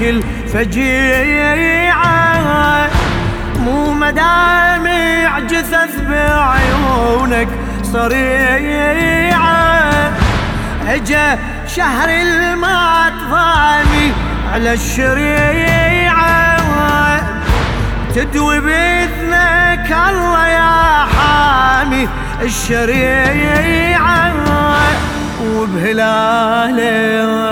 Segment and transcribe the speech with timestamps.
[0.00, 2.06] كل فجيعة.
[3.64, 7.48] مو مدامع جثث بعيونك
[7.82, 9.56] صريعة.
[10.88, 14.12] أجا شهر المات ضامي
[14.52, 16.56] على الشريعة.
[18.14, 22.08] تدوي بإذنك الله يا حامي
[22.42, 24.26] الشريعة.
[25.46, 27.45] وبهلالك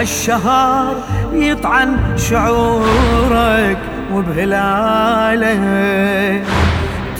[0.00, 0.96] هالشهر
[1.32, 3.78] يطعن شعورك
[4.14, 5.60] وبهلالك.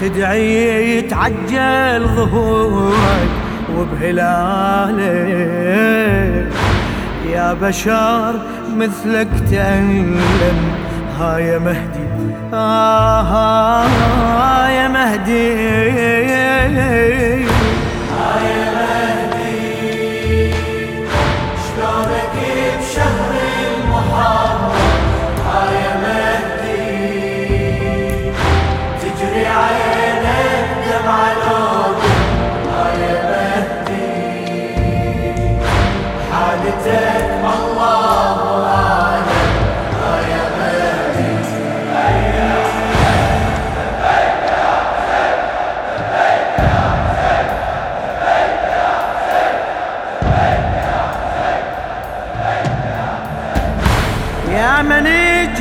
[0.01, 3.31] تدعي يتعجل ظهورك
[3.77, 5.01] وبهلالك.
[7.33, 8.35] يا بشر
[8.77, 10.61] مثلك تألم.
[11.21, 12.09] ها يا مهدي.
[12.55, 13.87] آه
[14.69, 15.51] يا مهدي.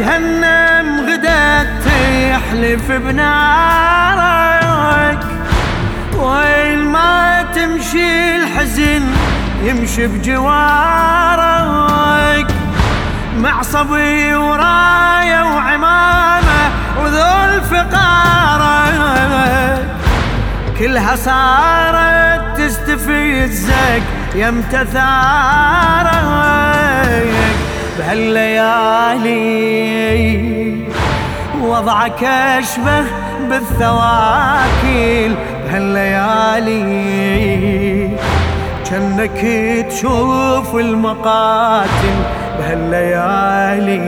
[0.10, 1.86] جهنم غدت
[2.32, 4.40] يحلف بنارك.
[6.18, 9.04] وين ما تمشي الحزن
[9.64, 10.48] يمشي بجوارك.
[13.38, 16.72] مع صبي وراية وعمامة
[17.02, 19.10] وذول فقارك.
[20.80, 24.04] كلها صارت تستفزك
[24.36, 26.10] يمتى ثارك
[28.00, 29.40] بهالليالي
[31.62, 33.04] وضعك أشبه
[33.50, 36.80] بالثواكيل بهالليالي
[38.90, 39.40] كأنك
[39.90, 42.18] تشوف المقاتل
[42.60, 44.00] بهالليالي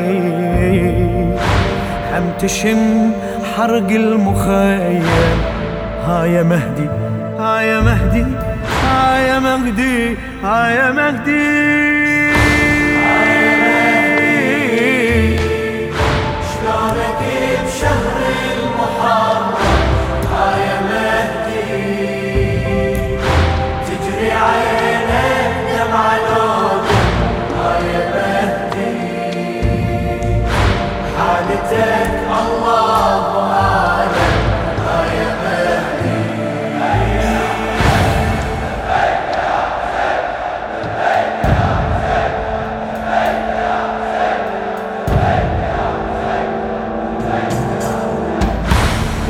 [2.13, 3.11] هم تشم
[3.57, 5.03] حرق المخيم.
[6.07, 6.89] ها يا مهدي
[7.39, 8.25] ها يا مهدي
[8.83, 12.00] ها يا مهدي ها يا مهدي.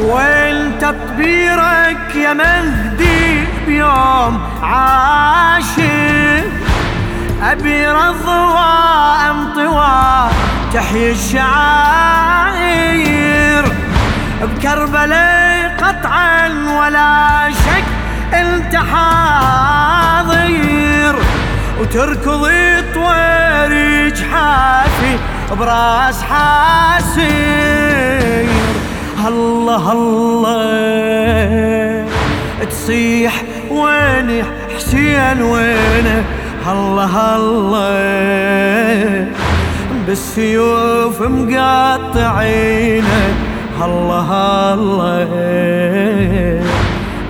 [0.02, 6.44] وين تطبيرك يا مهدي بيوم عاشر
[7.44, 8.72] أبي رضوى
[9.30, 10.30] انطوى
[10.74, 11.52] تحيي الشعائر؟
[14.42, 17.84] بكربلاء قطعا ولا شك
[18.34, 20.42] أنت حاضر.
[21.80, 22.50] وتركض
[22.94, 25.18] طوير جحافي
[25.60, 27.22] براس حاسير.
[29.28, 32.06] الله الله
[32.70, 34.44] تصيح وين
[34.76, 36.24] حسين وين
[36.72, 39.28] الله الله
[40.08, 43.12] بالسيوف مقطعينه
[43.86, 44.30] الله
[44.74, 45.30] الله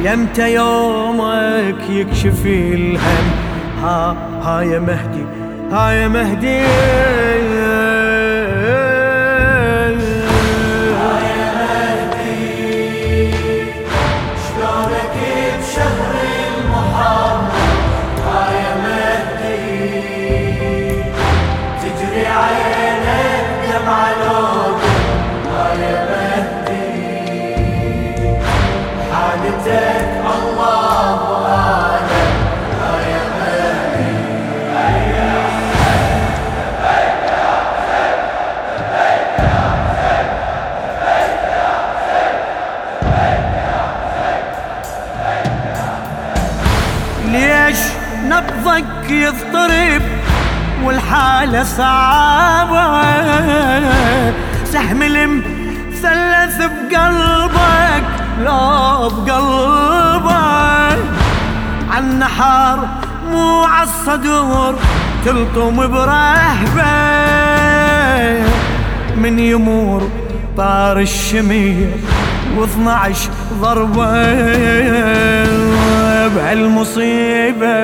[0.04, 3.26] يمتى يومك يكشف الهم.
[3.84, 5.26] ها ها يا مهدي
[5.72, 6.62] ها يا مهدي.
[51.42, 53.02] والحالة صعبة
[54.66, 58.04] سهم المثلث بقلبك
[58.46, 60.98] لو بقلبك.
[61.92, 62.80] عالنحر
[63.32, 64.76] مو عالصدور
[65.26, 66.92] تلطم برهبة.
[69.18, 70.10] من يمور
[70.58, 71.90] طار الشمير
[72.58, 73.30] واثنعش
[73.62, 74.12] ضربة
[76.36, 77.82] بهالمصيبة.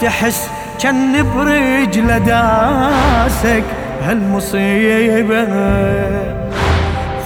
[0.00, 0.50] تحس
[0.84, 3.64] كان برجل داسك
[4.02, 5.46] هالمصيبة.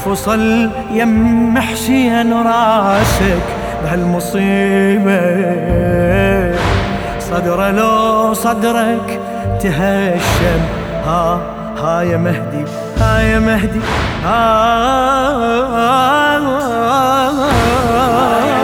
[0.05, 3.47] فصل يم حسين راسك
[3.83, 5.21] بهالمصيبة.
[7.21, 9.21] صدر لو صدرك
[9.63, 10.61] تهشم.
[11.07, 11.41] ها
[11.79, 12.65] ها يا مهدي
[13.01, 13.81] ها يا مهدي
[14.25, 14.39] ها,
[15.75, 18.58] ها, ها, ها.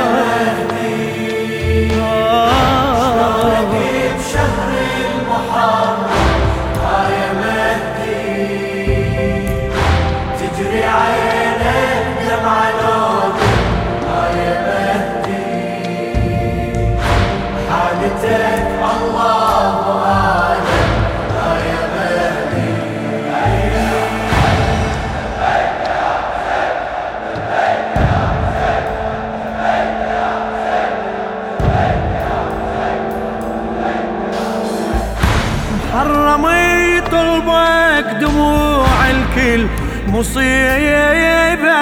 [35.94, 39.66] حرمي طلبك دموع الكل
[40.08, 41.74] مصيبة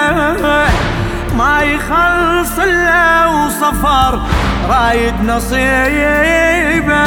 [1.37, 4.21] ما يخلص إلا وصفر.
[4.69, 7.03] رايد نصيبة.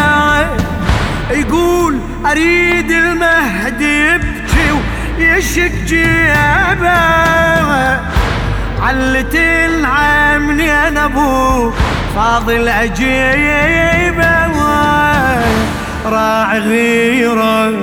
[1.31, 1.99] يقول
[2.31, 4.71] أريد المهدي يبكي
[5.19, 7.15] ويشك جيبه.
[8.81, 11.71] علت العمني أنا أبو
[12.15, 14.45] فاضل عجيبه
[16.05, 17.73] راع غيره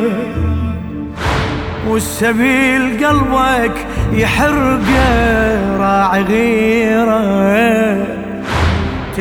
[1.89, 5.77] والسبيل قلبك يحرقه.
[5.79, 6.72] راع غيره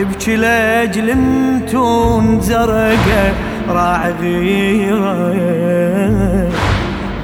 [0.02, 3.34] تبكي لأجل انتون زرقه
[3.70, 5.32] راع غيره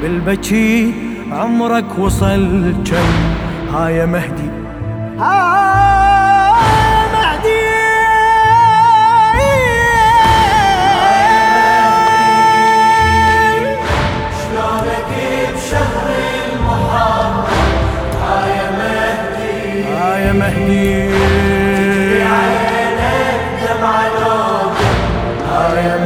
[0.01, 0.93] بالبكي
[1.31, 3.10] عمرك وصل كم
[3.74, 4.50] ها يا مهدي.
[5.19, 5.87] ها
[25.57, 25.96] Hare